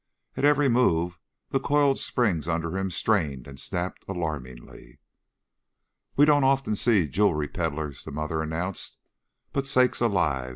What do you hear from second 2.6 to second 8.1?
him strained and snapped alarmingly. "We don't often see jewelry peddlers," the